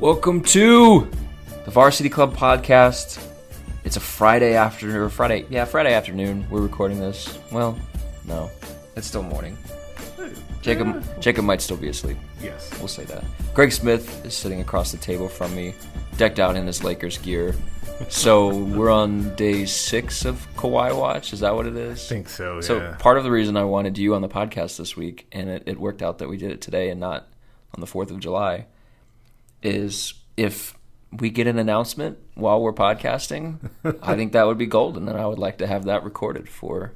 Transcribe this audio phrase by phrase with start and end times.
[0.00, 1.10] Welcome to
[1.66, 3.22] the Varsity Club podcast.
[3.84, 6.46] It's a Friday afternoon, or Friday, yeah, Friday afternoon.
[6.48, 7.38] We're recording this.
[7.52, 7.78] Well,
[8.24, 8.50] no,
[8.96, 9.58] it's still morning.
[10.62, 12.16] Jacob, Jacob might still be asleep.
[12.42, 12.70] Yes.
[12.78, 13.22] We'll say that.
[13.52, 15.74] Greg Smith is sitting across the table from me,
[16.16, 17.54] decked out in his Lakers gear.
[18.08, 21.34] So we're on day six of Kawhi Watch.
[21.34, 22.06] Is that what it is?
[22.06, 24.96] I think so, So part of the reason I wanted you on the podcast this
[24.96, 27.28] week, and it, it worked out that we did it today and not
[27.74, 28.64] on the Fourth of July,
[29.62, 30.76] is if
[31.12, 33.70] we get an announcement while we're podcasting,
[34.02, 36.92] I think that would be golden, and I would like to have that recorded for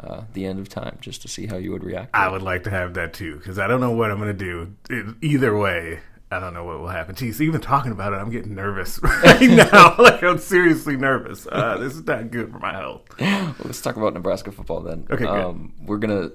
[0.00, 2.14] uh, the end of time, just to see how you would react.
[2.14, 4.44] I would like to have that too, because I don't know what I'm going to
[4.44, 4.74] do.
[4.90, 7.14] It, either way, I don't know what will happen.
[7.14, 9.40] Geez, even talking about it, I'm getting nervous right
[9.72, 9.94] now.
[9.98, 11.46] like, I'm seriously nervous.
[11.50, 13.02] Uh, this is not good for my health.
[13.20, 15.06] Well, let's talk about Nebraska football then.
[15.10, 15.24] Okay.
[15.24, 16.32] Um, we're gonna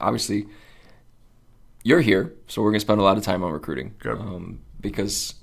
[0.00, 0.46] obviously
[1.84, 5.34] you're here, so we're gonna spend a lot of time on recruiting um, because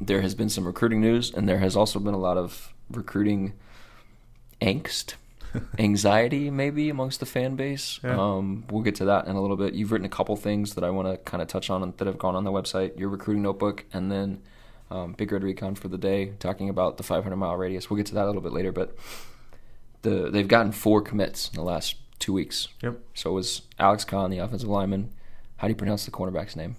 [0.00, 3.54] there has been some recruiting news, and there has also been a lot of recruiting
[4.60, 5.14] angst,
[5.78, 8.00] anxiety, maybe amongst the fan base.
[8.02, 8.18] Yeah.
[8.18, 9.74] Um, we'll get to that in a little bit.
[9.74, 12.18] You've written a couple things that I want to kind of touch on that have
[12.18, 12.98] gone on the website.
[12.98, 14.42] Your recruiting notebook, and then
[14.90, 17.90] um, Big Red Recon for the day, talking about the 500 mile radius.
[17.90, 18.96] We'll get to that a little bit later, but
[20.02, 22.68] the they've gotten four commits in the last two weeks.
[22.82, 22.98] Yep.
[23.14, 25.10] So it was Alex Conn, the offensive lineman.
[25.56, 26.76] How do you pronounce the cornerback's name?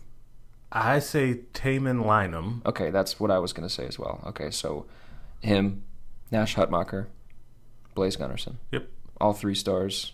[0.71, 2.61] I say Tamon Lynum.
[2.65, 4.23] Okay, that's what I was going to say as well.
[4.27, 4.85] Okay, so
[5.41, 5.83] him,
[6.31, 7.07] Nash Hutmacher,
[7.95, 8.55] Blaise Gunnerson.
[8.71, 8.87] Yep.
[9.19, 10.13] All three stars.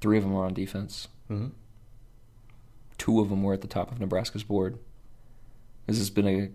[0.00, 1.06] Three of them are on defense.
[1.30, 1.52] Mhm.
[2.98, 4.78] Two of them were at the top of Nebraska's board.
[5.86, 6.50] This has been a.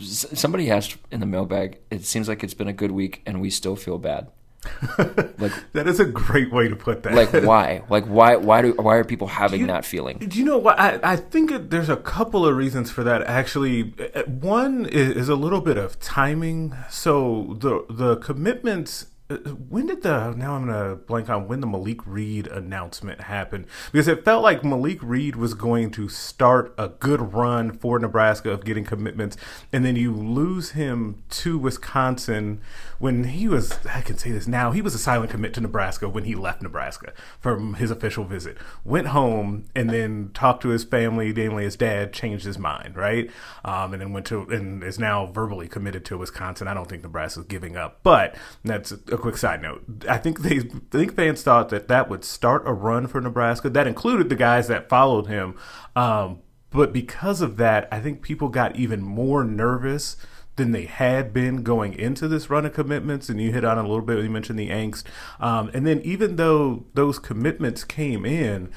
[0.00, 1.78] Somebody asked in the mailbag.
[1.90, 4.30] It seems like it's been a good week, and we still feel bad.
[5.38, 7.14] Like, That is a great way to put that.
[7.14, 7.82] like why?
[7.90, 8.36] Like why?
[8.36, 8.72] Why do?
[8.72, 10.18] Why are people having you- that feeling?
[10.18, 10.78] Do you know what?
[10.78, 13.22] I, I think it, there's a couple of reasons for that.
[13.22, 13.82] Actually,
[14.26, 16.74] one is, is a little bit of timing.
[16.90, 19.06] So the the commitments.
[19.30, 19.36] uh,
[19.68, 24.08] When did the now I'm gonna blank on when the Malik Reed announcement happened because
[24.08, 28.64] it felt like Malik Reed was going to start a good run for Nebraska of
[28.64, 29.36] getting commitments,
[29.72, 32.60] and then you lose him to Wisconsin
[32.98, 36.08] when he was I can say this now he was a silent commit to Nebraska
[36.08, 40.84] when he left Nebraska from his official visit, went home and then talked to his
[40.84, 43.30] family, namely his dad, changed his mind, right,
[43.64, 46.68] um, and then went to and is now verbally committed to Wisconsin.
[46.68, 49.84] I don't think Nebraska's giving up, but that's a quick side note.
[50.08, 53.70] I think they I think fans thought that that would start a run for Nebraska.
[53.70, 55.56] That included the guys that followed him.
[55.94, 60.16] Um, but because of that, I think people got even more nervous
[60.58, 63.30] than they had been going into this run of commitments.
[63.30, 64.22] And you hit on a little bit.
[64.22, 65.04] You mentioned the angst.
[65.40, 68.70] Um, and then even though those commitments came in,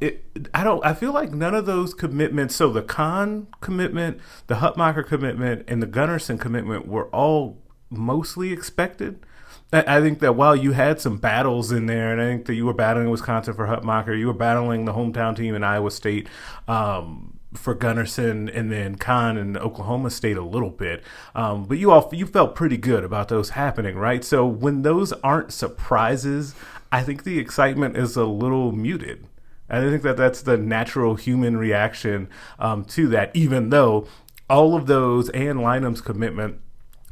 [0.00, 0.84] it, I don't.
[0.84, 2.56] I feel like none of those commitments.
[2.56, 7.58] So the Conn commitment, the Hutmacher commitment, and the Gunnerson commitment were all
[7.90, 9.24] mostly expected.
[9.72, 12.54] I I think that while you had some battles in there, and I think that
[12.54, 16.28] you were battling Wisconsin for Hutmacher, you were battling the hometown team in Iowa State
[16.66, 21.02] um, for Gunnerson, and then Conn and Oklahoma State a little bit.
[21.34, 24.24] Um, but you all you felt pretty good about those happening, right?
[24.24, 26.54] So when those aren't surprises,
[26.92, 29.26] I think the excitement is a little muted.
[29.68, 32.28] And I think that that's the natural human reaction
[32.58, 34.06] um, to that, even though
[34.48, 36.60] all of those and Lynum's commitment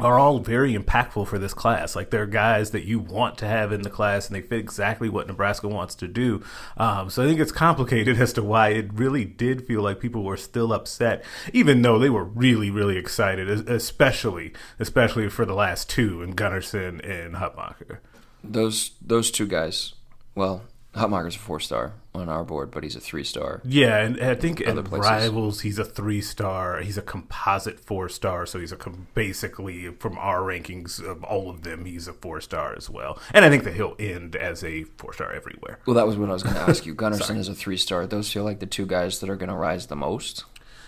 [0.03, 1.95] are all very impactful for this class.
[1.95, 5.09] Like they're guys that you want to have in the class, and they fit exactly
[5.09, 6.43] what Nebraska wants to do.
[6.77, 10.25] Um, so I think it's complicated as to why it really did feel like people
[10.25, 15.89] were still upset, even though they were really, really excited, especially, especially for the last
[15.89, 17.99] two in Gunnerson and Hutmacher.
[18.43, 19.95] Those those two guys.
[20.35, 20.63] Well,
[20.95, 23.63] Hutmacher's a four star on our board, but he's a three star.
[23.65, 25.11] Yeah, and I think in Other places.
[25.11, 26.81] Rivals, he's a three star.
[26.83, 31.49] He's a composite four star, so he's a com- basically from our rankings of all
[31.49, 33.19] of them, he's a four star as well.
[33.33, 35.79] And I think that he'll end as a four star everywhere.
[35.87, 36.95] Well, that was what I was going to ask you.
[37.03, 38.07] Gunnerson is a three star.
[38.07, 40.45] Those feel like the two guys that are going to rise the most.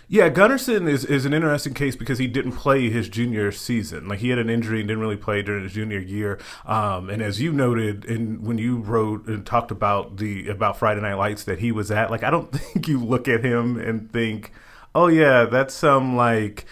[0.09, 4.09] Yeah, Gunnerson is, is an interesting case because he didn't play his junior season.
[4.09, 6.39] Like he had an injury and didn't really play during his junior year.
[6.67, 11.01] Um, and as you noted, and when you wrote and talked about the about Friday
[11.01, 14.11] Night Lights that he was at, like I don't think you look at him and
[14.13, 14.53] think,
[14.95, 16.67] oh yeah, that's some like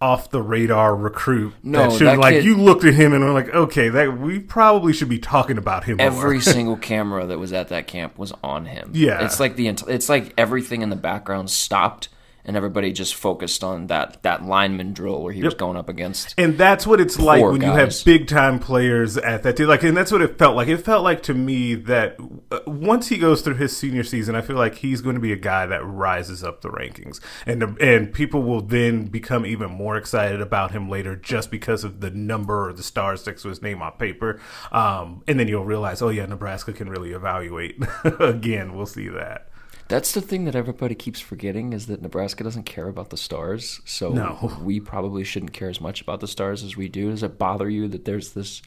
[0.00, 1.54] off the radar recruit.
[1.62, 4.18] No, that should that like kid- you looked at him and were like, okay, that
[4.18, 5.98] we probably should be talking about him.
[6.00, 8.92] Every single camera that was at that camp was on him.
[8.94, 9.24] Yeah.
[9.24, 12.08] it's like the it's like everything in the background stopped
[12.44, 16.34] and everybody just focused on that that lineman drill where he was going up against.
[16.38, 19.58] And that's what it's like when you have big time players at that.
[19.58, 20.68] Like, and that's what it felt like.
[20.68, 22.16] It felt like to me that
[22.50, 25.32] uh, once he goes through his senior season, I feel like he's going to be
[25.32, 29.96] a guy that rises up the rankings, and and people will then become even more
[29.96, 33.62] excited about him later just because of the number or the stars next to his
[33.62, 34.40] name on paper.
[34.72, 37.82] Um, and then you'll realize, oh yeah, Nebraska can really evaluate.
[38.20, 39.47] Again, we'll see that.
[39.88, 43.80] That's the thing that everybody keeps forgetting is that Nebraska doesn't care about the stars.
[43.84, 44.58] So No.
[44.62, 47.10] we probably shouldn't care as much about the stars as we do.
[47.10, 48.62] Does it bother you that there's this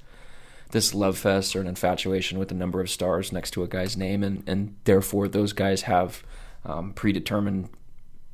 [0.71, 3.97] this love fest or an infatuation with the number of stars next to a guy's
[3.97, 6.23] name, and and therefore those guys have
[6.65, 7.69] um, predetermined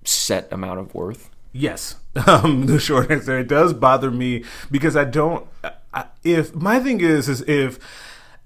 [0.03, 1.29] set amount of worth?
[1.51, 1.95] Yes.
[2.25, 5.47] Um, the short answer, it does bother me because I don't.
[5.93, 7.77] I, if my thing is, is if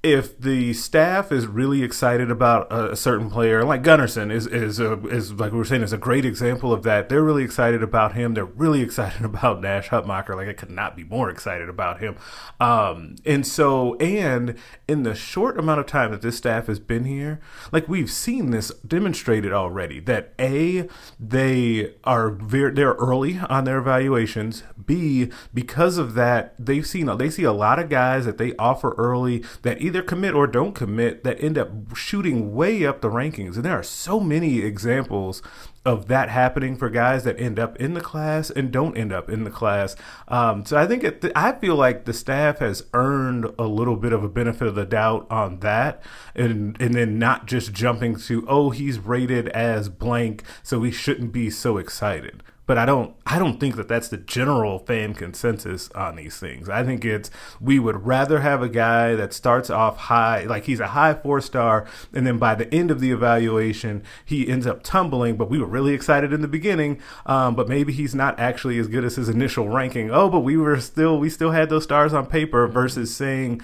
[0.04, 4.94] if the staff is really excited about a, certain player, like Gunnerson is is a,
[5.08, 7.08] is like we were saying is a great example of that.
[7.08, 8.34] They're really excited about him.
[8.34, 10.36] They're really excited about Nash Hutmacher.
[10.36, 12.16] Like I could not be more excited about him.
[12.60, 14.58] Um, and so, and
[14.88, 17.40] in the short amount of time that this staff has been here,
[17.72, 20.00] like we've seen this demonstrated already.
[20.00, 20.88] That a
[21.20, 24.64] they are very they're early on their evaluations.
[24.84, 28.96] B because of that they've seen they see a lot of guys that they offer
[28.98, 33.56] early that either commit or don't commit that end up shooting way up the rankings.
[33.56, 35.42] And there are so many examples
[35.84, 39.30] of that happening for guys that end up in the class and don't end up
[39.30, 39.98] in the class.
[40.30, 44.14] Um, so I think it, I feel like the staff has earned a little bit
[44.14, 46.02] of a benefit of the doubt on that,
[46.36, 51.34] and and then not just jumping to oh he's rated as blank, so he shouldn't
[51.34, 52.44] be so excited.
[52.68, 56.70] But I don't I don't think that that's the general fan consensus on these things.
[56.70, 57.30] I think it's
[57.60, 61.42] we would rather have a guy that starts off high, like he's a high four
[61.42, 65.36] star, and then by the end of the evaluation he ends up tumbling.
[65.36, 68.88] But we were really excited in the beginning, um, but maybe he's not actually as
[68.88, 70.12] good as his initial ranking.
[70.12, 73.62] Oh, but we were still we still had those stars on paper versus saying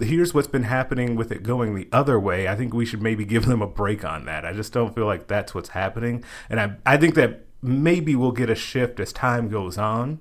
[0.00, 2.48] here's what's been happening with it going the other way.
[2.48, 4.44] I think we should maybe give them a break on that.
[4.44, 6.24] I just don't feel like that's what's happening.
[6.48, 10.20] And I, I think that maybe we'll get a shift as time goes on.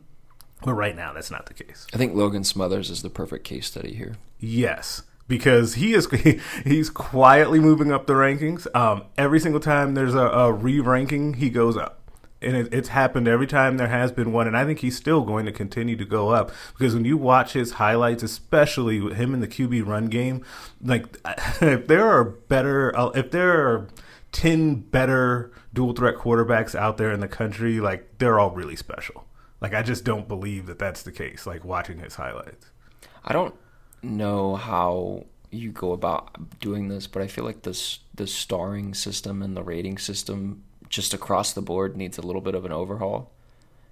[0.63, 1.85] But right now, that's not the case.
[1.93, 4.15] I think Logan Smothers is the perfect case study here.
[4.39, 6.07] Yes, because he is
[6.63, 8.73] he's quietly moving up the rankings.
[8.73, 11.99] Um, every single time there's a, a re-ranking, he goes up.
[12.41, 15.21] And it, it's happened every time there has been one, and I think he's still
[15.21, 19.33] going to continue to go up because when you watch his highlights, especially with him
[19.33, 20.45] in the QB run game,
[20.81, 21.17] like
[21.61, 23.87] if there are better, uh, if there are
[24.33, 29.25] ten better dual threat quarterbacks out there in the country, like they're all really special.
[29.61, 31.47] Like I just don't believe that that's the case.
[31.47, 32.69] Like watching his highlights.
[33.23, 33.55] I don't
[34.01, 39.41] know how you go about doing this, but I feel like this the starring system
[39.41, 43.31] and the rating system just across the board needs a little bit of an overhaul.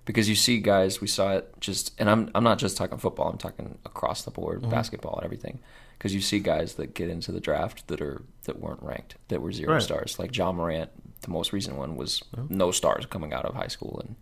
[0.04, 3.30] Because you see guys, we saw it just, and I'm I'm not just talking football.
[3.30, 4.72] I'm talking across the board, mm-hmm.
[4.72, 5.60] basketball and everything.
[5.98, 9.42] Because you see guys that get into the draft that are that weren't ranked, that
[9.42, 9.82] were zero Right.
[9.82, 10.18] stars.
[10.18, 10.90] Like Ja Morant,
[11.22, 14.16] the most recent one was no stars coming out of high school and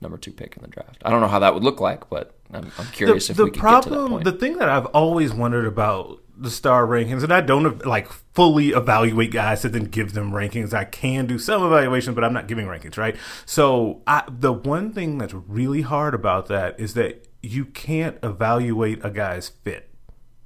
[0.00, 1.02] number two pick in the draft.
[1.04, 3.60] I don't know how that would look like, but I'm, I'm curious if we could
[3.60, 4.24] get to that point.
[4.24, 8.70] the thing that I've always wondered about the star rankings, and I don't like fully
[8.70, 10.74] evaluate guys and then give them rankings.
[10.74, 13.16] I can do some evaluation, but I'm not giving rankings, right?
[13.46, 19.04] So I, the one thing that's really hard about that is that you can't evaluate
[19.04, 19.90] a guy's fit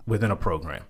[0.07, 0.85] within a program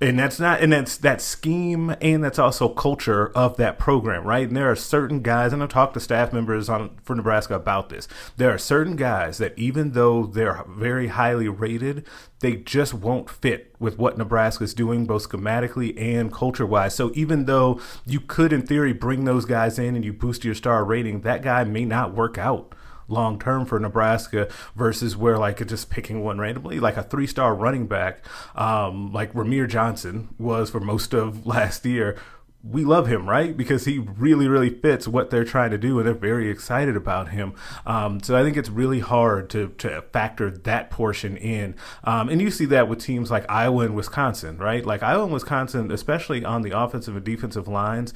[0.00, 4.46] and that's not and that's that scheme and that's also culture of that program right?
[4.46, 7.88] And there are certain guys and i've talked to staff members on for nebraska about
[7.88, 8.06] this.
[8.36, 12.06] There are certain guys that even though they're very highly rated
[12.40, 17.46] they just won't fit with what nebraska's doing both schematically and culture wise so even
[17.46, 21.22] though you could in theory bring those guys in and you boost your star rating
[21.22, 22.74] that guy may not work out
[23.08, 27.54] long term for Nebraska versus where like just picking one randomly, like a three star
[27.54, 28.24] running back,
[28.54, 32.16] um, like Rahmir Johnson was for most of last year.
[32.64, 33.56] We love him, right?
[33.56, 37.28] Because he really, really fits what they're trying to do, and they're very excited about
[37.28, 37.54] him.
[37.86, 42.42] Um, so I think it's really hard to to factor that portion in, um, and
[42.42, 44.84] you see that with teams like Iowa and Wisconsin, right?
[44.84, 48.12] Like Iowa and Wisconsin, especially on the offensive and defensive lines,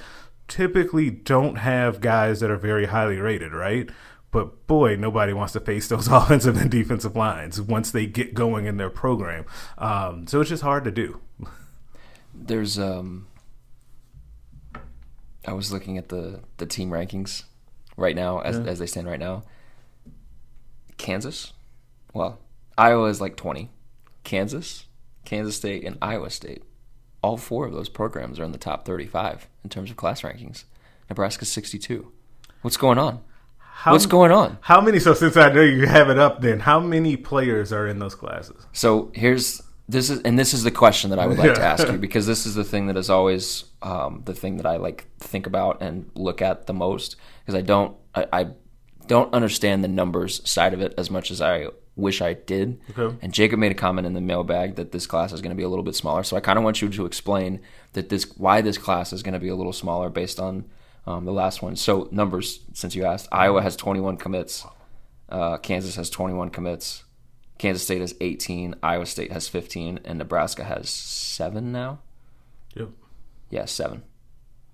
[0.49, 3.89] typically don't have guys that are very highly rated, right?
[4.33, 8.65] But boy, nobody wants to face those offensive and defensive lines once they get going
[8.67, 9.45] in their program.
[9.79, 11.21] Um, so it's just hard to do.
[12.35, 13.29] There's um
[15.47, 17.45] I was looking at the the team rankings
[17.97, 18.65] right now as Yeah.
[18.65, 19.43] as they stand right now.
[20.97, 21.53] Kansas,
[22.15, 22.39] well,
[22.79, 23.71] Iowa is like 20.
[24.25, 24.87] Kansas,
[25.25, 26.63] Kansas State, and Iowa State.
[27.23, 30.65] All four of those programs are in the top 35 in terms of class rankings.
[31.11, 32.11] Nebraska's 62.
[32.63, 33.21] What's going on?
[33.75, 34.59] How, What's going on?
[34.61, 35.01] How many?
[35.01, 38.15] So since I know you have it up, then how many players are in those
[38.15, 38.67] classes?
[38.73, 41.89] So here's this is and this is the question that I would like to ask
[41.89, 45.07] you because this is the thing that is always um, the thing that I like
[45.19, 48.47] think about and look at the most because I don't I, I
[49.09, 52.81] don't understand the numbers side of it as much as I wish I did.
[52.97, 53.17] Okay.
[53.21, 55.63] And Jacob made a comment in the mailbag that this class is going to be
[55.63, 56.23] a little bit smaller.
[56.23, 57.61] So I kind of want you to explain
[57.95, 60.67] that this why this class is going to be a little smaller based on
[61.07, 61.77] um, the last one.
[61.77, 64.67] So numbers, since you asked, Iowa has 21 commits.
[65.29, 67.05] Uh, Kansas has 21 commits.
[67.59, 68.75] Kansas State has 18.
[68.83, 72.01] Iowa State has 15, and Nebraska has seven now.
[72.75, 72.89] Yep.
[73.51, 74.03] Yeah, seven.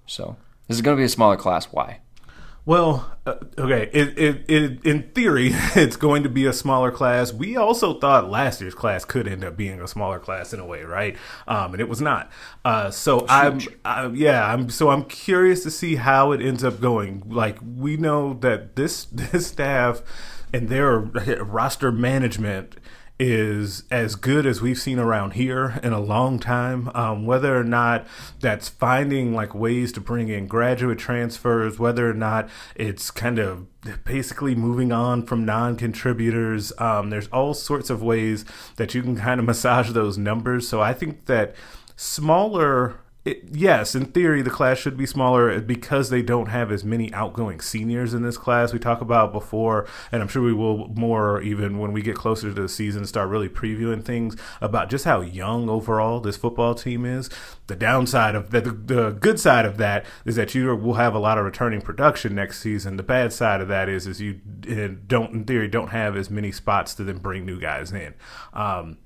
[0.07, 1.67] So this is going to be a smaller class.
[1.67, 2.01] Why?
[2.69, 3.89] Well, uh, okay.
[3.95, 7.33] It, it, it, in theory, it's going to be a smaller class.
[7.33, 10.67] We also thought last year's class could end up being a smaller class in a
[10.67, 11.17] way, right?
[11.47, 12.31] Um, and it was not.
[12.67, 14.69] Uh, so I'm, I, yeah, I'm.
[14.69, 17.23] So I'm curious to see how it ends up going.
[17.27, 20.03] Like we know that this this staff
[20.53, 20.99] and their
[21.41, 22.77] roster management
[23.19, 26.91] is as good as we've seen around here in a long time.
[26.95, 28.07] Um, whether or not
[28.41, 33.67] that's finding like ways to bring in graduate transfers, whether or not it's kind of
[34.05, 36.73] basically moving on from non-contributors.
[36.79, 38.45] Um, there's all sorts of ways
[38.77, 40.69] that you can kind of massage those numbers.
[40.69, 41.55] So I think that
[41.97, 46.83] smaller it, yes, in theory, the class should be smaller because they don't have as
[46.83, 48.73] many outgoing seniors in this class.
[48.73, 52.53] We talked about before, and I'm sure we will more even when we get closer
[52.53, 57.05] to the season, start really previewing things about just how young overall this football team
[57.05, 57.29] is.
[57.67, 61.19] The downside of the, the good side of that is that you will have a
[61.19, 62.97] lot of returning production next season.
[62.97, 66.31] The bad side of that is is you uh, don't, in theory, don't have as
[66.31, 68.15] many spots to then bring new guys in.
[68.55, 68.97] Um,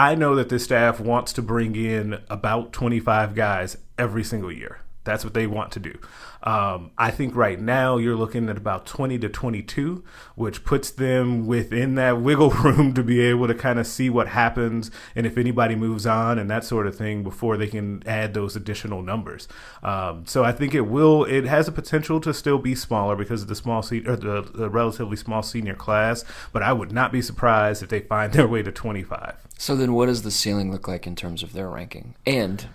[0.00, 4.80] I know that this staff wants to bring in about 25 guys every single year.
[5.04, 5.98] That's what they want to do.
[6.42, 10.04] Um, I think right now you're looking at about 20 to 22,
[10.34, 14.28] which puts them within that wiggle room to be able to kind of see what
[14.28, 18.34] happens and if anybody moves on and that sort of thing before they can add
[18.34, 19.48] those additional numbers.
[19.82, 21.24] Um, so I think it will.
[21.24, 24.42] It has a potential to still be smaller because of the small se- or the,
[24.42, 26.24] the relatively small senior class.
[26.52, 29.46] But I would not be surprised if they find their way to 25.
[29.58, 32.14] So then, what does the ceiling look like in terms of their ranking?
[32.26, 32.66] And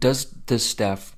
[0.00, 1.13] does this staff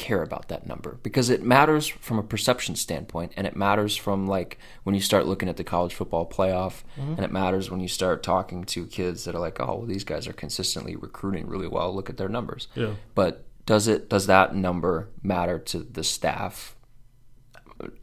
[0.00, 0.98] care about that number?
[1.02, 5.26] Because it matters from a perception standpoint, and it matters from like when you start
[5.26, 7.12] looking at the college football playoff, mm-hmm.
[7.12, 10.04] and it matters when you start talking to kids that are like, "Oh, well, these
[10.04, 11.94] guys are consistently recruiting really well.
[11.94, 12.94] Look at their numbers." Yeah.
[13.14, 16.74] But does it does that number matter to the staff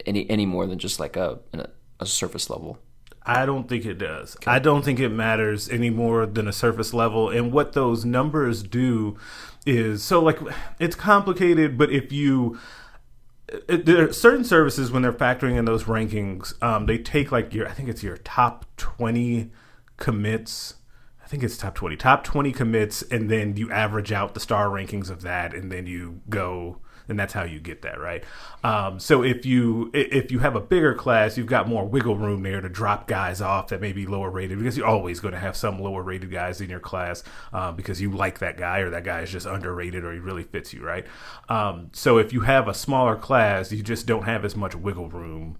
[0.06, 1.66] any any more than just like a a,
[1.98, 2.78] a surface level?
[3.28, 4.36] I don't think it does.
[4.46, 7.28] I don't think it matters any more than a surface level.
[7.28, 9.16] And what those numbers do
[9.66, 10.38] is so like
[10.78, 12.58] it's complicated, but if you
[13.68, 17.52] it- there are certain services when they're factoring in those rankings, um, they take like
[17.54, 19.50] your I think it's your top twenty
[19.98, 20.74] commits.
[21.22, 24.68] I think it's top twenty, top twenty commits, and then you average out the star
[24.68, 26.78] rankings of that, and then you go
[27.08, 28.24] and that's how you get that right.
[28.62, 32.42] Um, so if you if you have a bigger class, you've got more wiggle room
[32.42, 35.40] there to drop guys off that may be lower rated because you're always going to
[35.40, 37.22] have some lower rated guys in your class
[37.52, 40.44] uh, because you like that guy or that guy is just underrated or he really
[40.44, 41.06] fits you right.
[41.48, 45.08] Um, so if you have a smaller class, you just don't have as much wiggle
[45.08, 45.58] room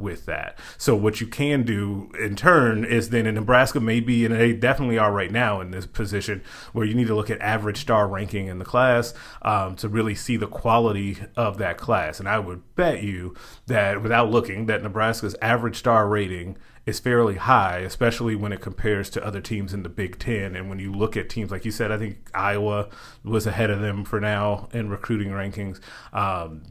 [0.00, 0.58] with that.
[0.78, 4.98] So what you can do in turn is then in Nebraska maybe and they definitely
[4.98, 6.42] are right now in this position
[6.72, 10.14] where you need to look at average star ranking in the class um, to really
[10.14, 12.18] see the quality of that class.
[12.20, 13.34] And I would bet you
[13.66, 19.10] that without looking that Nebraska's average star rating is fairly high, especially when it compares
[19.10, 20.56] to other teams in the Big Ten.
[20.56, 22.88] And when you look at teams like you said, I think Iowa
[23.24, 25.80] was ahead of them for now in recruiting rankings.
[26.12, 26.62] Um,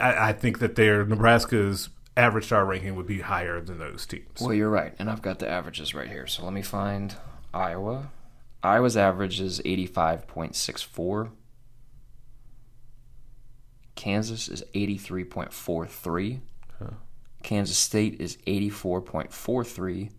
[0.00, 4.40] I, I think that their Nebraska's average star ranking would be higher than those teams.
[4.40, 6.26] Well, you're right, and I've got the averages right here.
[6.26, 7.14] So let me find
[7.52, 8.10] Iowa.
[8.62, 11.30] Iowa's average is 85.64.
[13.94, 16.40] Kansas is 83.43.
[17.42, 20.10] Kansas State is 84.43.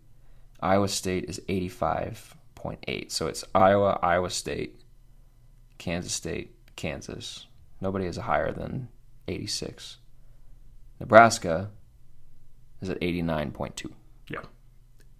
[0.60, 3.12] Iowa State is 85.8.
[3.12, 4.80] So it's Iowa, Iowa State,
[5.76, 7.46] Kansas State, Kansas.
[7.80, 8.88] Nobody is a higher than
[9.28, 9.98] 86.
[10.98, 11.70] Nebraska
[12.80, 13.90] is at 89.2.
[14.28, 14.40] Yeah.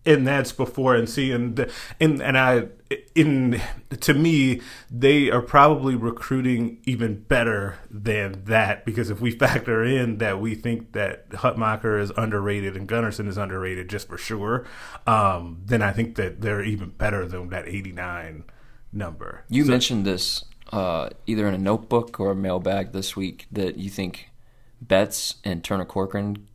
[0.06, 2.68] And that's before and see and and and I
[3.14, 3.60] in
[4.00, 4.60] to me
[4.90, 10.54] they are probably recruiting even better than that because if we factor in that we
[10.54, 14.64] think that Hutmacher is underrated and Gunnerson is underrated just for sure,
[15.06, 18.44] um, then I think that they're even better than that 89
[18.92, 19.44] number.
[19.50, 23.76] You So- mentioned this uh, either in a notebook or a mailbag this week that
[23.78, 24.30] you think
[24.80, 26.46] Betts and Turner Corcoran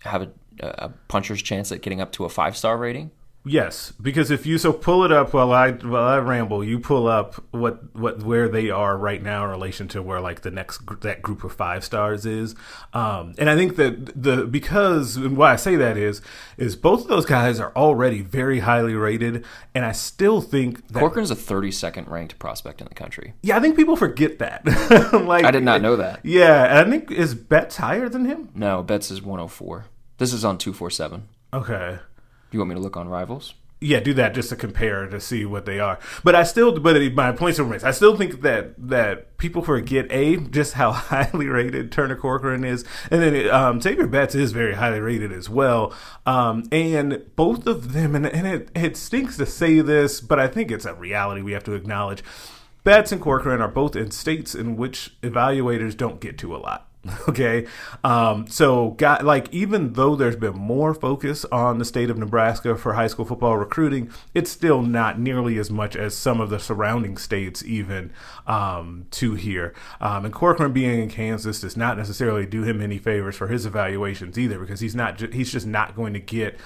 [0.00, 3.10] have a, a puncher's chance at getting up to a five star rating.
[3.44, 7.06] Yes, because if you so pull it up while I while I ramble, you pull
[7.06, 10.78] up what what where they are right now in relation to where like the next
[10.78, 12.54] gr- that group of five stars is,
[12.92, 16.20] um, and I think that the because and why I say that is
[16.58, 20.98] is both of those guys are already very highly rated, and I still think that
[20.98, 23.32] Corcoran's a 32nd ranked prospect in the country.
[23.42, 24.66] yeah I think people forget that
[25.26, 26.20] like I did not know that.
[26.22, 29.86] yeah and I think is Betts higher than him No, Betts is 104.
[30.18, 31.28] This is on 247.
[31.54, 31.98] okay
[32.50, 33.54] Do You want me to look on rivals?
[33.80, 35.98] yeah, do that just to compare to see what they are.
[36.24, 37.84] But I still, but my points remains.
[37.84, 42.84] I still think that that people forget a just how highly rated Turner Corcoran is,
[43.10, 45.94] and then um, Xavier Betts is very highly rated as well.
[46.26, 50.48] Um, and both of them, and, and it it stinks to say this, but I
[50.48, 52.24] think it's a reality we have to acknowledge.
[52.84, 56.87] Betts and Corcoran are both in states in which evaluators don't get to a lot.
[57.28, 57.66] Okay,
[58.04, 62.76] um, so got like even though there's been more focus on the state of Nebraska
[62.76, 66.58] for high school football recruiting, it's still not nearly as much as some of the
[66.58, 68.12] surrounding states even
[68.46, 69.74] um, to here.
[70.00, 73.66] Um, and Corcoran being in Kansas does not necessarily do him any favors for his
[73.66, 76.58] evaluations either, because he's not he's just not going to get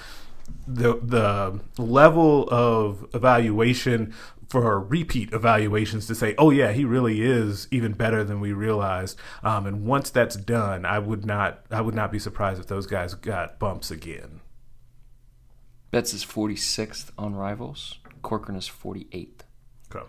[0.67, 4.13] the the level of evaluation
[4.49, 9.17] for repeat evaluations to say, oh yeah, he really is even better than we realized.
[9.41, 12.85] Um, and once that's done, I would not I would not be surprised if those
[12.85, 14.41] guys got bumps again.
[15.91, 17.99] Betts is 46th on rivals.
[18.21, 19.41] Corcoran is 48th.
[19.93, 20.07] Okay.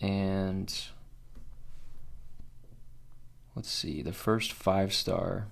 [0.00, 0.72] And
[3.56, 5.48] let's see, the first five star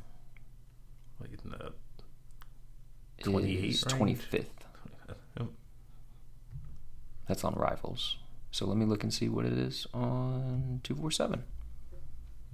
[1.43, 1.73] in the
[3.31, 4.19] 28 is range?
[4.21, 4.47] 25th.
[5.39, 5.47] Yep.
[7.29, 8.17] That's on rivals.
[8.51, 11.43] So let me look and see what it is on 247.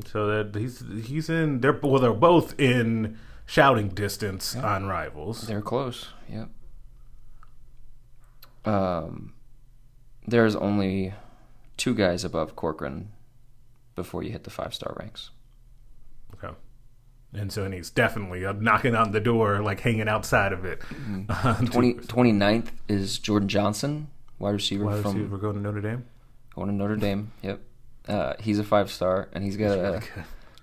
[0.07, 5.42] So that he's he's in they're well they're both in shouting distance on rivals.
[5.48, 6.11] They're close.
[6.28, 6.50] Yep.
[8.64, 9.33] Um,
[10.26, 11.14] there's only
[11.76, 13.11] two guys above Corcoran
[13.96, 15.31] before you hit the five star ranks.
[17.32, 17.42] Okay.
[17.42, 20.82] And so and he's definitely uh, knocking on the door, like hanging outside of it.
[21.28, 26.04] Uh, 20, 29th is Jordan Johnson, wide receiver Wide from receiver going to Notre Dame.
[26.54, 27.32] going to Notre Dame.
[27.42, 27.60] Yep.
[28.08, 30.02] Uh, he's a five star, and he's got a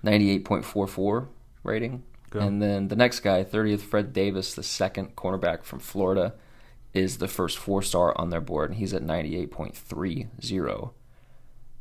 [0.04, 1.28] 98.44
[1.62, 2.02] rating.
[2.30, 2.40] Go.
[2.40, 6.34] And then the next guy, 30th, Fred Davis, the second cornerback from Florida,
[6.92, 10.90] is the first four star on their board, and he's at 98.30.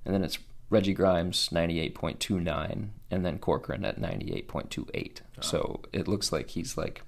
[0.05, 0.37] And then it's
[0.69, 5.21] Reggie Grimes, 98.29, and then Corcoran at 98.28.
[5.41, 7.01] So it looks like he's like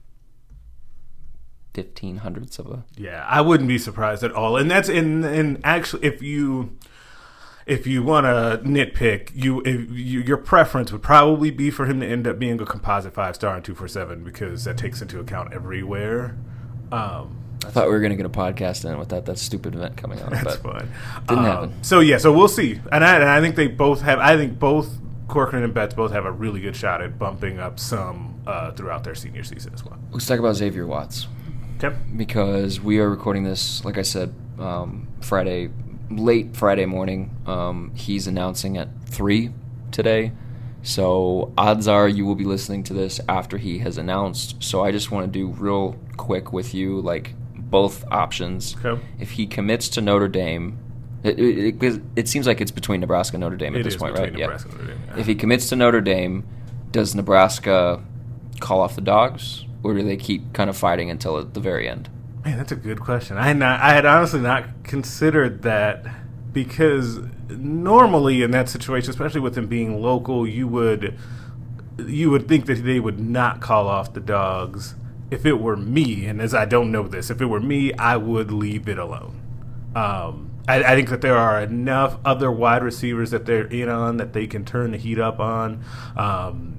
[1.73, 2.83] 15 hundredths of a.
[2.95, 4.57] Yeah, I wouldn't be surprised at all.
[4.57, 6.75] And that's in and actually, if you
[7.67, 11.99] if you want to nitpick, you if you, your preference would probably be for him
[11.99, 15.01] to end up being a composite five star and two four seven because that takes
[15.01, 16.35] into account everywhere.
[16.91, 19.97] Um, I thought we were going to get a podcast in with that stupid event
[19.97, 20.91] coming on, that's but fine.
[21.27, 21.83] didn't Um, happen.
[21.83, 22.79] So yeah, so we'll see.
[22.91, 24.19] And I, and I think they both have.
[24.19, 27.79] I think both Corcoran and Betts both have a really good shot at bumping up
[27.79, 29.99] some uh, throughout their senior season as well.
[30.11, 31.27] let's talk about Xavier Watts.
[31.83, 31.95] Okay.
[32.15, 35.69] because we are recording this, like I said, um, Friday,
[36.09, 37.35] late Friday morning.
[37.45, 39.51] Um, he's announcing at 3
[39.91, 40.31] today.
[40.81, 44.63] So odds are you will be listening to this after he has announced.
[44.63, 48.75] So I just want to do real quick with you, like both options.
[48.83, 48.99] Okay.
[49.19, 50.79] If he commits to Notre Dame,
[51.27, 53.95] it, it, it, it seems like it's between Nebraska and Notre Dame at It this
[53.95, 54.31] is point, right?
[54.31, 55.19] Nebraska Notre Dame, yeah.
[55.19, 56.45] If he commits to Notre Dame,
[56.91, 58.03] does Nebraska
[58.59, 62.09] call off the dogs, or do they keep kind of fighting until the very end?
[62.43, 63.37] Man, that's a good question.
[63.37, 66.05] I had not, I had honestly not considered that
[66.53, 71.17] because normally in that situation, especially with them being local, you would
[72.05, 74.95] you would think that they would not call off the dogs.
[75.29, 78.17] If it were me, and as I don't know this, if it were me, I
[78.17, 79.41] would leave it alone.
[79.95, 84.17] Um, I, I think that there are enough other wide receivers that they're in on
[84.17, 85.83] that they can turn the heat up on.
[86.15, 86.73] Um,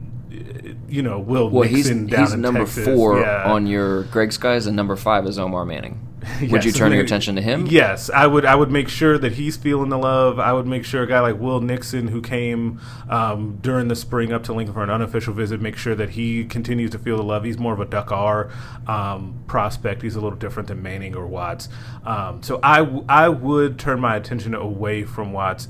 [0.89, 3.51] you know, Will Well, he's down he's in number Texas, four yeah.
[3.51, 6.08] on your Greg's guys, and number five is Omar Manning.
[6.41, 7.67] Would you Yes, turn your attention to him?
[7.67, 8.45] Yes, I would.
[8.45, 10.39] I would make sure that he's feeling the love.
[10.39, 14.33] I would make sure a guy like Will Nixon, who came um, during the spring
[14.33, 17.23] up to Lincoln for an unofficial visit, make sure that he continues to feel the
[17.23, 17.45] love.
[17.45, 18.51] He's more of a Duck R
[18.87, 20.03] um, prospect.
[20.03, 21.69] He's a little different than Manning or Watts.
[22.05, 25.69] Um, so I, w- I would turn my attention away from Watts,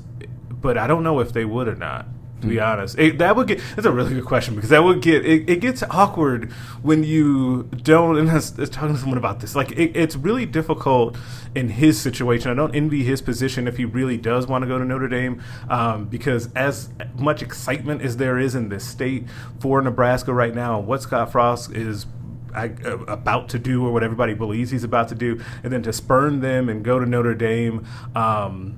[0.49, 2.07] but I don't know if they would or not.
[2.41, 3.59] To be honest, it, that would get.
[3.75, 5.25] That's a really good question because that would get.
[5.25, 8.17] It, it gets awkward when you don't.
[8.17, 9.55] And I was, I was talking to someone about this.
[9.55, 11.17] Like it, it's really difficult
[11.53, 12.49] in his situation.
[12.49, 15.43] I don't envy his position if he really does want to go to Notre Dame,
[15.69, 19.25] um, because as much excitement as there is in this state
[19.59, 22.05] for Nebraska right now, what Scott Frost is
[22.53, 25.83] I, uh, about to do or what everybody believes he's about to do, and then
[25.83, 27.85] to spurn them and go to Notre Dame.
[28.15, 28.77] Um,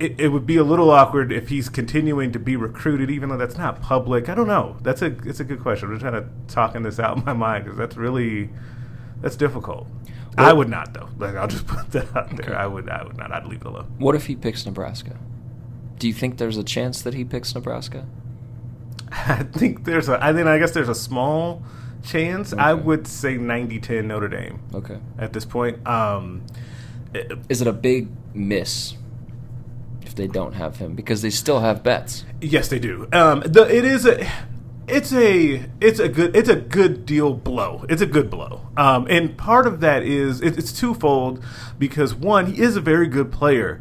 [0.00, 3.36] it, it would be a little awkward if he's continuing to be recruited, even though
[3.36, 4.28] that's not public.
[4.28, 4.76] I don't know.
[4.82, 5.88] That's a it's a good question.
[5.88, 8.50] I'm just kind of talking this out in my mind because that's really
[9.20, 9.86] that's difficult.
[10.38, 11.08] I would not though.
[11.18, 12.56] Like I'll just put that out there.
[12.56, 13.32] I would I would not.
[13.32, 13.92] I'd leave it alone.
[13.98, 15.16] What if he picks Nebraska?
[15.98, 18.06] Do you think there's a chance that he picks Nebraska?
[19.12, 20.24] I think there's a.
[20.24, 21.62] I think I guess there's a small
[22.02, 22.52] chance.
[22.52, 24.98] I would say 90-10 Notre Dame Okay.
[25.18, 25.86] at this point.
[25.86, 26.42] Um,
[27.14, 28.94] it- Is it a big miss
[30.14, 32.24] they don't have him because they still have Betts?
[32.40, 33.08] Yes, they do.
[33.12, 34.26] Um, the, it is a,
[34.88, 37.84] it's a, it's a good, it's a good deal blow.
[37.88, 38.66] It's a good blow.
[38.76, 41.42] Um, and part of that is it, it's twofold
[41.78, 43.80] because one, he is a very good player,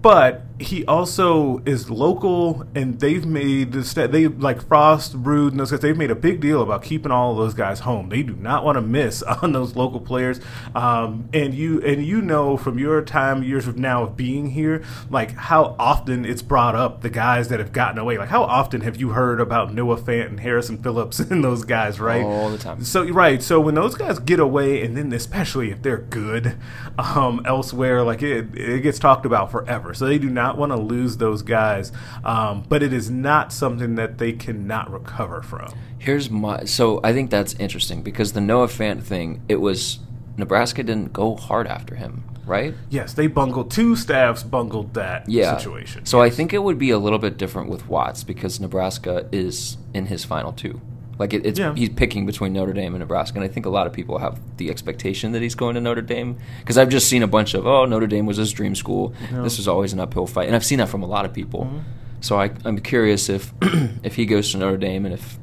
[0.00, 3.94] but he also is local, and they've made this.
[3.94, 5.80] They like Frost, Ruud, and those guys.
[5.80, 8.08] They've made a big deal about keeping all of those guys home.
[8.08, 10.40] They do not want to miss on those local players.
[10.74, 14.82] Um, and you and you know from your time, years of now of being here,
[15.10, 18.18] like how often it's brought up the guys that have gotten away.
[18.18, 22.00] Like how often have you heard about Noah Fant and Harrison Phillips and those guys,
[22.00, 22.24] right?
[22.24, 22.82] All the time.
[22.82, 26.56] So right, so when those guys get away, and then especially if they're good
[26.98, 29.94] um, elsewhere, like it, it gets talked about forever.
[29.94, 31.92] So they do not want to lose those guys,
[32.24, 35.72] um, but it is not something that they cannot recover from.
[35.98, 39.98] Here's my so I think that's interesting because the Noah Fant thing, it was
[40.36, 42.72] Nebraska didn't go hard after him, right?
[42.88, 43.70] Yes, they bungled.
[43.72, 45.56] Two staffs bungled that Yeah.
[45.58, 46.06] situation.
[46.06, 49.76] So I think it would be a little bit different with Watts because Nebraska is
[49.92, 50.80] in his final two.
[51.18, 51.74] Like it, it's Yeah.
[51.74, 54.38] he's picking between Notre Dame and Nebraska, and I think a lot of people have
[54.56, 57.66] the expectation that he's going to Notre Dame because I've just seen a bunch of
[57.66, 59.14] oh Notre Dame was his dream school.
[59.30, 61.64] This was always an uphill fight, and I've seen that from a lot of people.
[61.64, 61.78] Mm-hmm.
[62.20, 63.52] So I, I'm curious if
[64.02, 65.38] if he goes to Notre Dame and if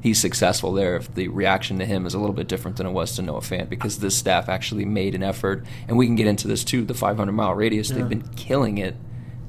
[0.00, 2.92] he's successful there, if the reaction to him is a little bit different than it
[2.92, 6.26] was to Noah Fant because this staff actually made an effort, and we can get
[6.26, 6.84] into this too.
[6.84, 8.96] The 500 mile radius, they've been killing it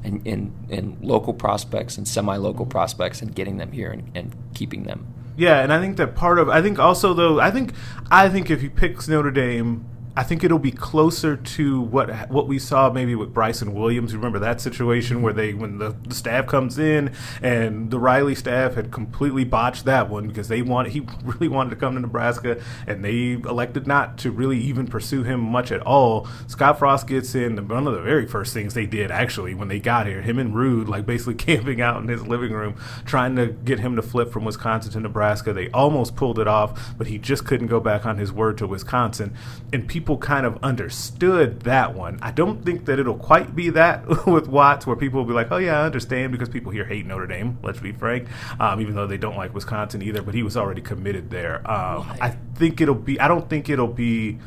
[0.04, 5.14] in, in, local prospects and semi-local prospects and getting them here and, and keeping them.
[5.38, 7.74] Yeah, and I think that part of I think also though I think
[8.10, 9.86] I think if he picks Notre Dame,
[10.18, 14.16] I think it'll be closer to what what we saw maybe with Bryson Williams.
[14.16, 18.74] Remember that situation where they when the, the staff comes in and the Riley staff
[18.74, 22.60] had completely botched that one because they want he really wanted to come to Nebraska
[22.88, 26.28] and they elected not to really even pursue him much at all.
[26.48, 27.56] Scott Frost gets in.
[27.68, 30.52] One of the very first things they did actually when they got here, him and
[30.52, 32.76] Ruud like basically camping out in his living room
[33.06, 35.54] trying to get him to flip from Wisconsin to Nebraska.
[35.54, 38.66] They almost pulled it off, but he just couldn't go back on his word to
[38.66, 39.36] Wisconsin.
[39.72, 42.20] And people kind of understood that one.
[42.22, 45.52] I don't think that it'll quite be that with Watts, where people will be like,
[45.52, 47.58] "Oh yeah, I understand," because people here hate Notre Dame.
[47.62, 50.22] Let's be frank, um, even though they don't like Wisconsin either.
[50.22, 51.58] But he was already committed there.
[51.70, 53.20] Um, I think it'll be.
[53.20, 54.38] I don't think it'll be.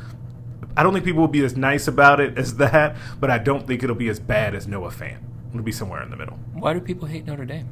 [0.75, 3.67] I don't think people will be as nice about it as that, but I don't
[3.67, 5.19] think it'll be as bad as Noah Fant.
[5.51, 6.39] It'll be somewhere in the middle.
[6.53, 7.67] Why do people hate Notre Dame?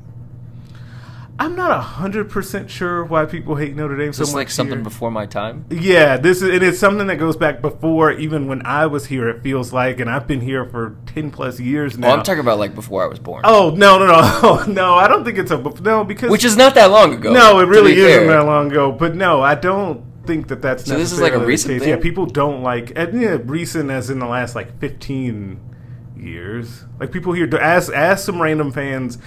[1.39, 4.35] I'm not hundred percent sure why people hate Notre Dame so this much.
[4.35, 4.83] like something here.
[4.83, 5.65] before my time?
[5.69, 9.29] Yeah, this is it's something that goes back before even when I was here.
[9.29, 12.09] It feels like, and I've been here for ten plus years now.
[12.09, 13.43] Oh, I'm talking about like before I was born.
[13.45, 14.95] Oh no no no no!
[14.95, 17.31] I don't think it's a no because Which is not that long ago.
[17.31, 18.27] no, it really isn't fair.
[18.27, 18.91] that long ago.
[18.91, 21.81] But no, I don't think that that's So this is like a recent?
[21.85, 25.61] Yeah, people don't like and, yeah, recent as in the last like fifteen
[26.19, 26.83] years.
[26.99, 29.17] Like people here, ask ask some random fans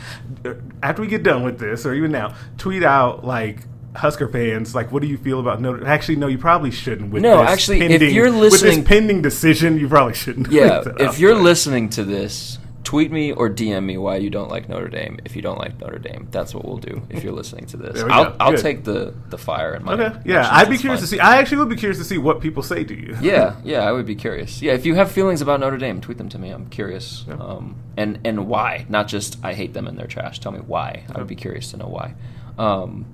[0.45, 3.61] uh, after we get done with this, or even now, tweet out like.
[3.95, 5.87] Husker fans, like, what do you feel about Notre?
[5.87, 7.13] Actually, no, you probably shouldn't.
[7.13, 10.47] With No, actually, if you're with listening- this pending decision, you probably shouldn't.
[10.51, 14.69] Yeah, if you're listening to this, tweet me or DM me why you don't like
[14.69, 15.19] Notre Dame.
[15.25, 17.03] If you don't like Notre Dame, that's what we'll do.
[17.11, 18.37] If you're listening to this, I'll.
[18.41, 19.93] I'll take the the fire in my.
[19.95, 21.05] Okay, yeah, I'd be curious fine.
[21.05, 21.21] to see.
[21.21, 23.17] I actually would be curious to see what people say to you.
[23.21, 24.61] Yeah, yeah, I would be curious.
[24.61, 26.51] Yeah, if you have feelings about Notre Dame, tweet them to me.
[26.51, 27.35] I'm curious, Yeah.
[27.35, 28.87] um, and and why?
[28.89, 30.41] Not just I hate them and they're trash.
[30.41, 31.05] Tell me why.
[31.15, 32.15] I would be curious to know why.
[32.59, 33.07] Um,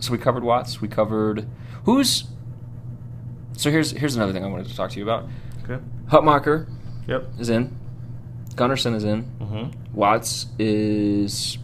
[0.00, 0.80] so we covered Watts.
[0.80, 1.48] We covered
[1.84, 2.24] who's.
[3.56, 5.28] So here's here's another thing I wanted to talk to you about.
[5.64, 5.82] Okay.
[6.08, 6.66] Hutmacher
[7.06, 7.28] Yep.
[7.38, 7.76] is in.
[8.54, 9.24] Gunnerson is in.
[9.40, 9.94] Mm-hmm.
[9.94, 11.58] Watts is.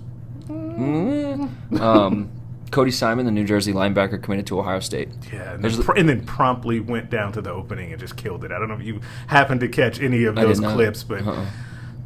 [0.48, 2.30] Mm, um,
[2.70, 5.08] Cody Simon, the New Jersey linebacker, committed to Ohio State.
[5.32, 8.44] Yeah, and then, pr- and then promptly went down to the opening and just killed
[8.44, 8.52] it.
[8.52, 11.46] I don't know if you happened to catch any of those clips, but Uh-uh.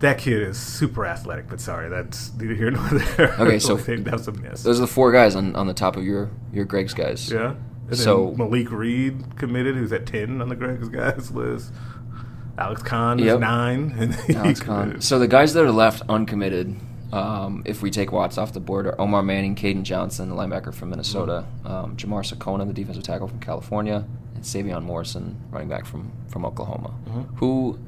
[0.01, 1.49] that kid is super athletic.
[1.49, 3.35] But sorry, that's neither here nor there.
[3.41, 4.63] Okay, so- that was a miss.
[4.63, 7.31] Those are the four guys on, on the top of your your Greg's guys.
[7.31, 7.55] yeah.
[7.89, 11.73] And So- Malik Reed committed, who's at ten on the Greg's guys list.
[12.59, 14.83] Alex Conn is nine, and Alex Conn.
[14.83, 15.03] committed.
[15.05, 16.77] So the guys that are left uncommitted,
[17.13, 20.73] um, if we take Watts off the board, are Omar Manning, Caden Johnson, the linebacker
[20.75, 25.87] from Minnesota, um, Jamar Sekona, the defensive tackle from California, and Savion Morrison, running back
[25.87, 26.91] from, from Oklahoma.
[27.37, 27.79] Who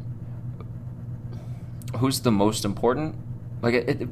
[1.98, 3.14] who's the most important?
[3.62, 4.08] Like it, it,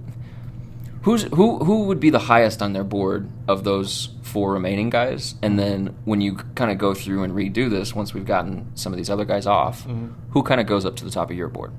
[1.03, 5.35] who's who who would be the highest on their board of those four remaining guys?
[5.43, 8.93] And then when you kind of go through and redo this, once we've gotten some
[8.93, 9.87] of these other guys off,
[10.31, 11.73] who kind of goes up to the top of your board?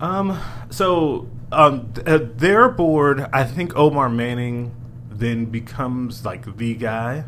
[0.00, 4.74] Um, so um, th- uh, their board, I think Omar Manning
[5.10, 7.24] then becomes like the guy.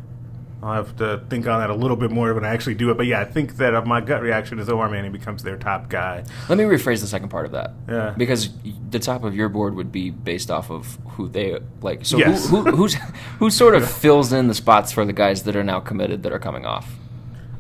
[0.63, 2.97] I'll have to think on that a little bit more when I actually do it.
[2.97, 5.89] But yeah, I think that uh, my gut reaction is Omar Manning becomes their top
[5.89, 6.25] guy.
[6.51, 7.73] Let me rephrase the second part of that.
[7.89, 8.15] Yeah.
[8.17, 8.51] Because
[8.91, 12.05] the top of your board would be based off of who they like.
[12.05, 12.49] So Yes.
[12.49, 12.95] who, who who's
[13.39, 16.33] who sort of fills in the spots for the guys that are now committed that
[16.33, 16.95] are coming off?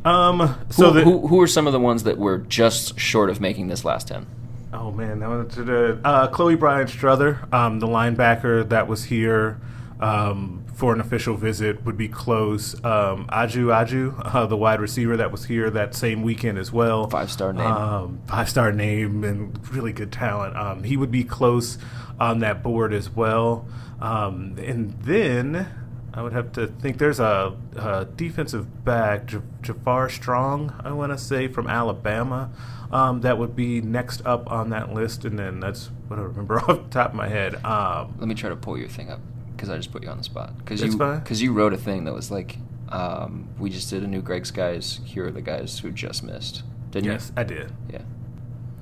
[0.04, 3.30] Um, so who, the, who who are some of the ones that were just short
[3.30, 4.26] of making this last ten?
[4.72, 9.58] Oh man, that was the uh, Chloe Bryant Strother, um, the linebacker that was here
[10.00, 12.74] um, for an official visit, would be close.
[12.84, 17.08] Um, Ajou Ajou, uh, the wide receiver that was here that same weekend as well,
[17.08, 17.66] Five-star name.
[17.66, 20.56] um, five star name, and really good talent.
[20.56, 21.76] Um, he would be close
[22.18, 23.66] on that board as well.
[24.00, 25.68] Um, and then
[26.14, 31.12] I would have to think there's a, a defensive back, J- Jafar Strong, I want
[31.12, 32.50] to say from Alabama,
[32.90, 35.24] um, that would be next up on that list.
[35.26, 37.62] And then that's what I remember off the top of my head.
[37.64, 39.20] Um, Let me try to pull your thing up
[39.60, 40.56] because I just put you on the spot.
[40.56, 42.56] Because you because you wrote a thing that was like,
[42.88, 45.00] um, we just did a new Greg's guys.
[45.04, 46.62] Here are the guys who just missed.
[46.90, 47.12] Didn't you?
[47.12, 47.70] yes, I did.
[47.92, 48.00] Yeah.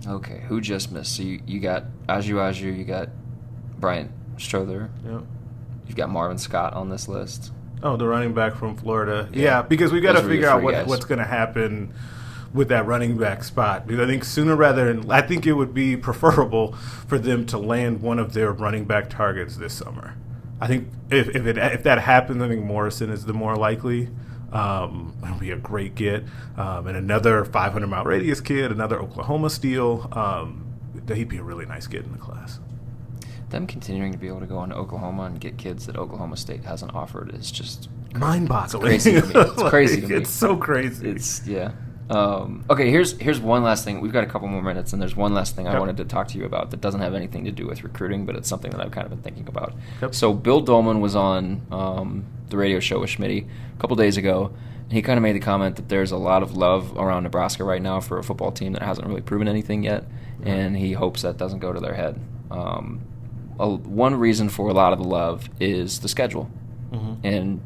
[0.07, 1.17] Okay, who just missed?
[1.17, 3.09] So you, you got Ajou Ajou, you got
[3.81, 5.23] Bryant Strother, Yep.
[5.88, 7.53] you've got Marvin Scott on this list.
[7.83, 9.29] Oh, the running back from Florida.
[9.33, 9.43] Yeah.
[9.43, 10.87] Yeah, because we got to Those were your figure out what, guys.
[10.87, 11.93] what's going to happen
[12.55, 13.87] with that running back spot.
[13.87, 17.59] Because I think sooner rather than I think it would be preferable for them to
[17.59, 20.14] land one of their running back targets this summer.
[20.61, 24.09] I think if if, it, if that happens, I think Morrison is the more likely.
[24.53, 26.25] Um, it'll be a great get,
[26.57, 30.09] um, and another 500 mile radius kid, another Oklahoma steal.
[30.12, 30.64] Um,
[31.07, 32.59] he'd be a really nice kid in the class.
[33.51, 36.64] Them continuing to be able to go into Oklahoma and get kids that Oklahoma State
[36.64, 38.83] hasn't offered is just Mind-boggling.
[38.83, 39.33] crazy to me.
[39.35, 40.14] It's crazy to me.
[40.16, 41.11] It's so crazy.
[41.11, 41.73] it's yeah.
[42.11, 44.01] Um, okay, here's here's one last thing.
[44.01, 46.29] We've got a couple more minutes, and there's one last thing I wanted to talk
[46.29, 48.81] to you about that doesn't have anything to do with recruiting, but it's something that
[48.81, 49.75] I've kind of been thinking about.
[50.01, 50.14] Yep.
[50.14, 54.53] So Bill Doleman was on um, the radio show with Schmitty a couple days ago,
[54.85, 57.62] and he kind of made the comment that there's a lot of love around Nebraska
[57.62, 60.05] right now for a football team that hasn't really proven anything yet,
[60.44, 62.18] and he hopes that doesn't go to their head.
[62.51, 63.03] Um,
[63.61, 66.51] a, one reason for a lot of the love is the schedule,
[67.23, 67.61] and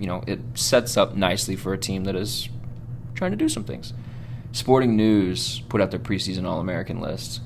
[0.00, 2.48] you know it sets up nicely for a team that is
[3.20, 3.92] trying to do some things.
[4.52, 7.42] Sporting News put out their preseason All American list.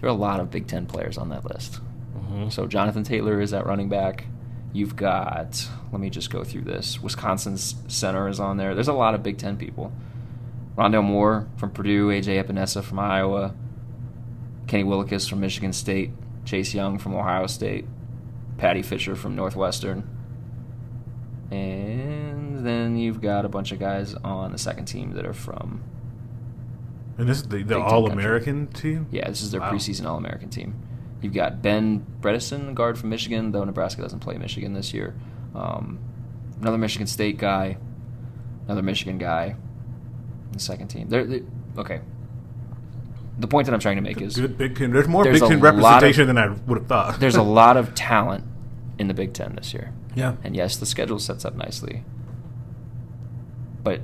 [0.00, 1.74] There are a lot of Big Ten players on that list.
[2.16, 2.48] Mm-hmm.
[2.48, 4.24] So Jonathan Taylor is at running back.
[4.72, 7.00] You've got, let me just go through this.
[7.00, 8.74] Wisconsin's center is on there.
[8.74, 9.92] There's a lot of Big Ten people.
[10.76, 13.54] Rondale Moore from Purdue, AJ Epenesa from Iowa,
[14.66, 16.10] Kenny Willekes from Michigan State,
[16.44, 17.84] Chase Young from Ohio State,
[18.58, 20.02] Paddy Fisher from Northwestern.
[21.52, 22.31] And
[22.66, 25.82] then you've got a bunch of guys on the second team that are from
[27.18, 29.06] And this is the, the All American team?
[29.10, 29.70] Yeah, this is their Wow.
[29.72, 30.74] preseason All American team.
[31.20, 35.14] You've got Ben Bredeson, guard from Michigan, though Nebraska doesn't play Michigan this year.
[35.54, 35.98] Um,
[36.60, 37.76] another Michigan State guy,
[38.66, 39.54] another Michigan guy,
[40.52, 41.08] the second team.
[41.08, 41.42] They're, they
[41.78, 42.00] okay.
[43.38, 44.90] The point that I'm trying to make is Good Big Ten.
[44.92, 47.20] There's more There's Big Ten lot of- representation than I would have thought.
[47.20, 48.44] there's a lot of talent
[48.98, 49.92] in the Big Ten this year.
[50.14, 50.34] yeah.
[50.44, 52.04] And yes, the schedule sets up nicely.
[53.82, 54.00] But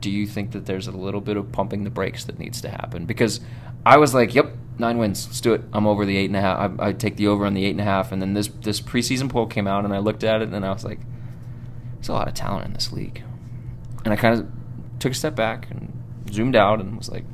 [0.00, 2.68] do you think that there's a little bit of pumping the brakes that needs to
[2.68, 3.06] happen?
[3.06, 3.40] Because
[3.84, 6.40] I was like, "Yep, nine wins, let's do it." I'm over the eight and a
[6.40, 6.78] half.
[6.78, 8.12] I, I take the over on the eight and a half.
[8.12, 10.72] And then this this preseason poll came out, and I looked at it, and I
[10.72, 11.00] was like,
[11.96, 13.22] "There's a lot of talent in this league."
[14.04, 14.46] And I kind of
[14.98, 15.92] took a step back and
[16.30, 17.24] zoomed out, and was like,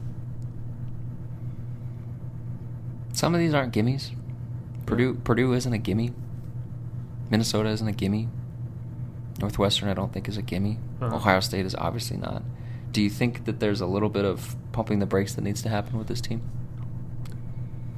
[3.13, 4.11] "Some of these aren't gimmies.
[4.87, 6.13] Purdue Purdue isn't a gimme.
[7.31, 8.29] Minnesota isn't a gimme.
[9.41, 10.79] Northwestern, I don't think, is a gimme.
[11.01, 11.17] Uh-huh.
[11.17, 12.43] Ohio State is obviously not.
[12.93, 15.69] Do you think that there's a little bit of pumping the brakes that needs to
[15.69, 16.43] happen with this team?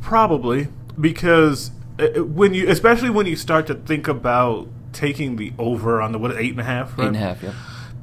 [0.01, 0.69] Probably
[0.99, 6.13] because uh, when you, especially when you start to think about taking the over on
[6.13, 7.05] the what eight and a half, right?
[7.05, 7.53] Eight and a half, yeah.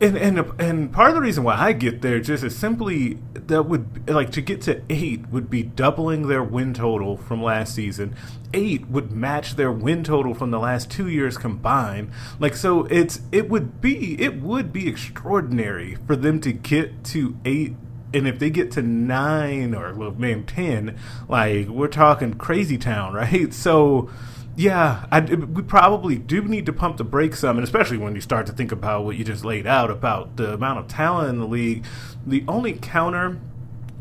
[0.02, 3.64] And and and part of the reason why I get there just is simply that
[3.64, 8.16] would like to get to eight would be doubling their win total from last season.
[8.54, 12.12] Eight would match their win total from the last two years combined.
[12.40, 17.38] Like so, it's it would be it would be extraordinary for them to get to
[17.46, 17.76] eight.
[18.14, 23.14] And if they get to nine or well, man ten, like we're talking crazy town,
[23.14, 23.54] right?
[23.54, 24.10] So
[24.56, 28.22] yeah, I, we probably do need to pump the brakes some, and especially when you
[28.22, 31.40] start to think about what you just laid out about the amount of talent in
[31.40, 31.84] the league.
[32.26, 33.40] The only counter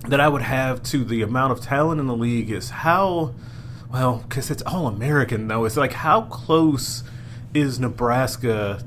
[0.09, 3.35] that I would have to the amount of talent in the league is how,
[3.91, 5.65] well, because it's all American though.
[5.65, 7.03] It's like how close
[7.55, 8.85] is Nebraska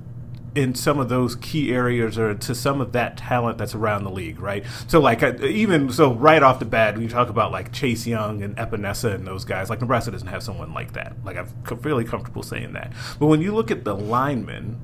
[0.55, 4.09] in some of those key areas or to some of that talent that's around the
[4.09, 4.63] league, right?
[4.87, 8.41] So, like, even so, right off the bat, when you talk about like Chase Young
[8.41, 11.13] and Epenesa and those guys, like Nebraska doesn't have someone like that.
[11.25, 11.47] Like, I'm
[11.79, 12.93] fairly comfortable saying that.
[13.19, 14.79] But when you look at the linemen,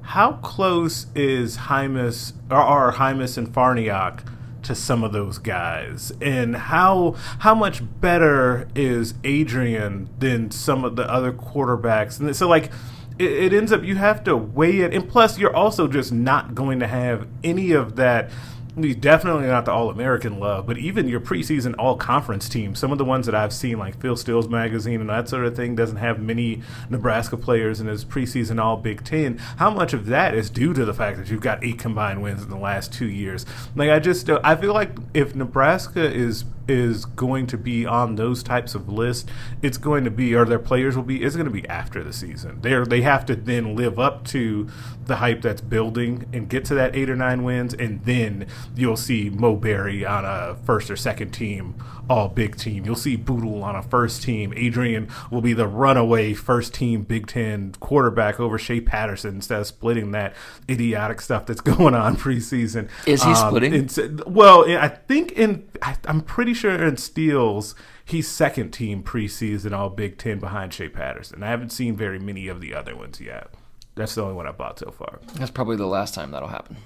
[0.00, 4.28] how close is Jaimes or are Jaimes and Farniok?
[4.64, 10.96] to some of those guys and how how much better is Adrian than some of
[10.96, 12.70] the other quarterbacks and so like
[13.18, 16.80] it, ends up you have to weigh it, and plus you're also just not going
[16.80, 18.30] to have any of that.
[18.76, 22.98] Definitely not the All American love, but even your preseason All Conference team, some of
[22.98, 25.98] the ones that I've seen, like Phil Steele's magazine and that sort of thing, doesn't
[25.98, 29.38] have many Nebraska players in his preseason All Big Ten.
[29.58, 32.42] How much of that is due to the fact that you've got eight combined wins
[32.42, 33.46] in the last two years?
[33.76, 38.42] Like I just, I feel like if Nebraska is is going to be on those
[38.42, 39.30] types of lists,
[39.62, 42.12] it's going to be, or their players will be, it's going to be after the
[42.12, 42.60] season.
[42.60, 44.68] They they have to then live up to
[45.06, 48.96] the hype that's building and get to that eight or nine wins, and then you'll
[48.96, 51.74] see Mo Barry on a first or second team
[52.08, 52.84] all Big Ten.
[52.84, 54.52] You'll see Boodle on a first team.
[54.56, 59.66] Adrian will be the runaway first team Big Ten quarterback over Shea Patterson instead of
[59.66, 60.34] splitting that
[60.68, 62.88] idiotic stuff that's going on preseason.
[63.06, 64.20] Is he um, splitting?
[64.26, 69.90] well, I think in I, I'm pretty sure in Steele's he's second team preseason all
[69.90, 71.42] Big Ten behind Shea Patterson.
[71.42, 73.48] I haven't seen very many of the other ones yet.
[73.94, 75.20] That's the only one I bought so far.
[75.34, 76.76] That's probably the last time that'll happen.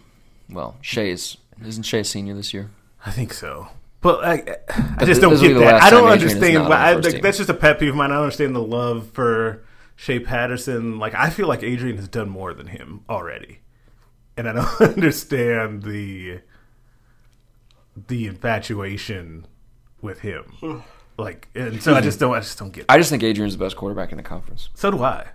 [0.51, 2.71] Well, Shea's isn't Shea senior this year?
[3.05, 3.69] I think so.
[4.01, 4.57] But I,
[4.99, 5.83] I just don't get that.
[5.83, 6.59] I don't understand.
[6.59, 8.11] I, like, that's just a pet peeve of mine.
[8.11, 9.65] I don't understand the love for
[9.97, 10.99] Shea Patterson.
[10.99, 13.59] Like I feel like Adrian has done more than him already,
[14.37, 16.41] and I don't understand the
[18.07, 19.47] the infatuation
[20.01, 20.85] with him.
[21.17, 22.33] Like, and so I just don't.
[22.33, 22.87] I just don't get.
[22.89, 24.69] I just think Adrian's the best quarterback in the conference.
[24.75, 25.27] So do I.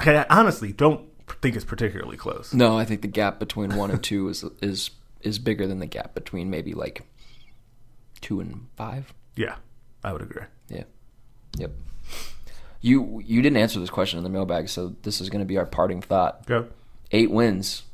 [0.00, 1.08] Okay, I honestly don't
[1.40, 2.52] think it's particularly close.
[2.52, 5.86] No, I think the gap between one and two is is is bigger than the
[5.86, 7.06] gap between maybe like
[8.20, 9.12] two and five.
[9.34, 9.56] Yeah,
[10.02, 10.44] I would agree.
[10.68, 10.84] Yeah.
[11.56, 11.72] Yep.
[12.80, 15.58] You you didn't answer this question in the mailbag, so this is going to be
[15.58, 16.46] our parting thought.
[16.46, 16.68] Go.
[17.12, 17.84] Eight wins,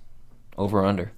[0.56, 1.12] over or under.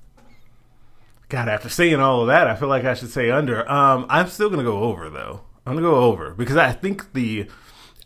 [1.29, 3.69] God, after saying all of that, I feel like I should say under.
[3.71, 5.41] Um, I'm still going to go over though.
[5.67, 7.49] I'm going to go over because I think the,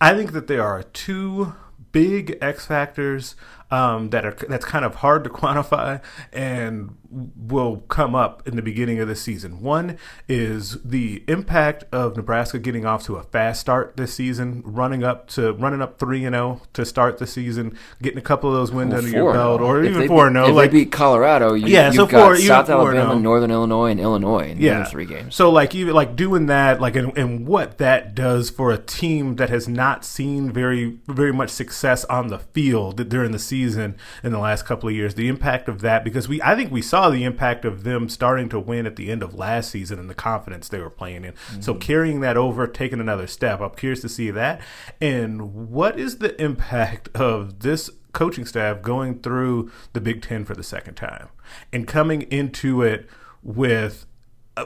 [0.00, 1.54] I think that there are two
[1.90, 3.34] big X factors
[3.70, 6.00] um, that are that's kind of hard to quantify
[6.32, 9.62] and will come up in the beginning of the season.
[9.62, 9.96] One
[10.28, 15.26] is the impact of Nebraska getting off to a fast start this season, running up
[15.28, 18.56] to running up three and zero oh to start the season, getting a couple of
[18.56, 20.48] those wins well, under your belt, or if even four and zero.
[20.48, 23.18] Oh, like they beat Colorado, you, yeah, so got four, South Alabama, oh.
[23.18, 24.84] Northern Illinois, and Illinois in yeah.
[24.84, 25.34] three games.
[25.34, 29.36] So like even like doing that, like and, and what that does for a team
[29.36, 33.96] that has not seen very very much success on the field during the season in
[34.22, 37.10] the last couple of years, the impact of that because we I think we saw
[37.10, 40.14] the impact of them starting to win at the end of last season and the
[40.14, 41.32] confidence they were playing in.
[41.32, 41.60] Mm-hmm.
[41.60, 43.60] So carrying that over, taking another step.
[43.60, 44.60] I'm curious to see that.
[45.00, 50.54] And what is the impact of this coaching staff going through the Big Ten for
[50.54, 51.28] the second time
[51.72, 53.08] and coming into it
[53.42, 54.06] with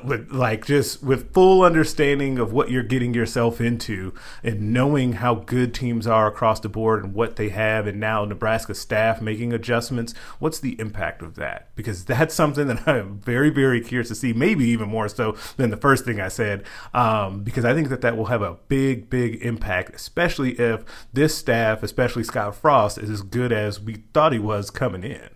[0.05, 5.35] with like just with full understanding of what you're getting yourself into and knowing how
[5.35, 9.53] good teams are across the board and what they have and now Nebraska staff making
[9.53, 11.69] adjustments what's the impact of that?
[11.75, 15.71] Because that's something that I'm very very curious to see maybe even more so than
[15.71, 16.65] the first thing I said
[16.95, 21.37] um, because I think that that will have a big big impact especially if this
[21.37, 25.29] staff especially Scott Frost is as good as we thought he was coming in.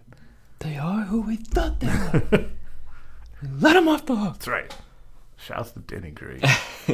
[0.61, 2.47] They are who we thought they were
[3.43, 4.34] Let him off the hook.
[4.34, 4.74] That's right.
[5.37, 6.41] Shouts to Denny Green.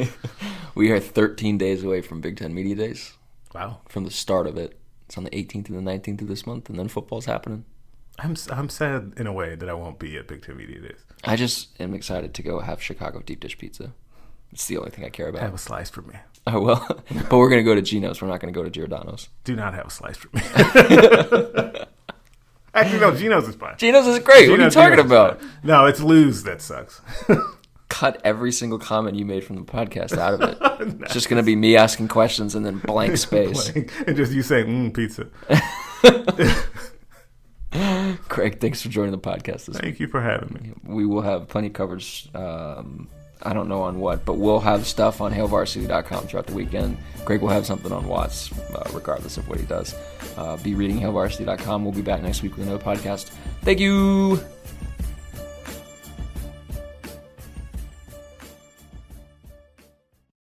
[0.75, 3.13] we are 13 days away from Big Ten Media Days.
[3.53, 3.79] Wow.
[3.87, 4.77] From the start of it.
[5.05, 7.65] It's on the 18th and the 19th of this month, and then football's happening.
[8.19, 10.99] I'm I'm sad in a way that I won't be at Big Ten Media Days.
[11.23, 13.93] I just am excited to go have Chicago deep dish pizza.
[14.51, 15.41] It's the only thing I care about.
[15.41, 16.15] Have a slice for me.
[16.45, 16.85] Oh, I will,
[17.29, 18.21] but we're gonna go to Gino's.
[18.21, 19.29] We're not gonna go to Giordano's.
[19.45, 20.41] Do not have a slice for me.
[22.73, 23.15] Actually, no.
[23.15, 23.75] Gino's is fine.
[23.77, 24.49] Gino's is great.
[24.49, 25.41] what are you talking Gino's about?
[25.63, 27.01] No, it's lose that sucks.
[27.89, 30.57] Cut every single comment you made from the podcast out of it.
[31.03, 33.69] It's just gonna be me asking questions and then blank space.
[33.69, 35.27] and just you saying mm, pizza.
[38.27, 39.81] Craig, thanks for joining the podcast this week.
[39.81, 40.73] Thank you for having me.
[40.83, 42.27] we will have plenty of coverage.
[42.35, 43.07] Um,
[43.43, 46.97] I don't know on what, but we'll have stuff on hailvarsity.com throughout the weekend.
[47.25, 49.95] Greg will have something on Watts, uh, regardless of what he does.
[50.37, 51.83] Uh, be reading hailvarsity.com.
[51.83, 53.29] We'll be back next week with another podcast.
[53.61, 54.39] Thank you.